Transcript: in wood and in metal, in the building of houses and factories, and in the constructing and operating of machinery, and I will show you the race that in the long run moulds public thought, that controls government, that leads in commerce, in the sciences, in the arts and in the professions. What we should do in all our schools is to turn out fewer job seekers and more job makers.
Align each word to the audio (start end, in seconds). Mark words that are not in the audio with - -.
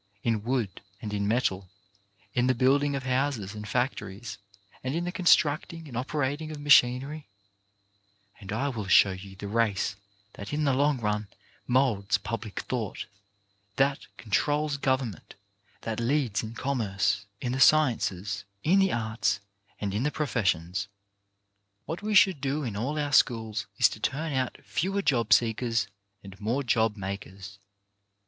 in 0.23 0.41
wood 0.43 0.81
and 0.99 1.13
in 1.13 1.27
metal, 1.27 1.69
in 2.33 2.47
the 2.47 2.55
building 2.55 2.95
of 2.95 3.03
houses 3.03 3.53
and 3.53 3.67
factories, 3.67 4.39
and 4.83 4.95
in 4.95 5.03
the 5.03 5.11
constructing 5.11 5.87
and 5.87 5.95
operating 5.95 6.49
of 6.49 6.59
machinery, 6.59 7.27
and 8.39 8.51
I 8.51 8.69
will 8.69 8.87
show 8.87 9.11
you 9.11 9.35
the 9.35 9.47
race 9.47 9.95
that 10.33 10.51
in 10.53 10.63
the 10.63 10.73
long 10.73 10.97
run 10.99 11.27
moulds 11.67 12.17
public 12.17 12.61
thought, 12.61 13.05
that 13.75 14.07
controls 14.17 14.77
government, 14.77 15.35
that 15.81 15.99
leads 15.99 16.41
in 16.41 16.55
commerce, 16.55 17.27
in 17.39 17.51
the 17.51 17.59
sciences, 17.59 18.43
in 18.63 18.79
the 18.79 18.91
arts 18.91 19.39
and 19.79 19.93
in 19.93 20.01
the 20.01 20.09
professions. 20.09 20.87
What 21.85 22.01
we 22.01 22.15
should 22.15 22.41
do 22.41 22.63
in 22.63 22.75
all 22.75 22.97
our 22.97 23.13
schools 23.13 23.67
is 23.77 23.87
to 23.89 23.99
turn 23.99 24.33
out 24.33 24.57
fewer 24.65 25.03
job 25.03 25.31
seekers 25.31 25.85
and 26.23 26.41
more 26.41 26.63
job 26.63 26.97
makers. 26.97 27.59